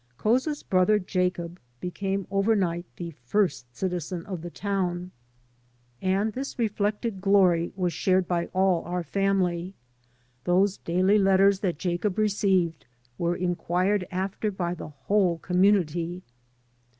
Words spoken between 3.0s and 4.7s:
first citizen of the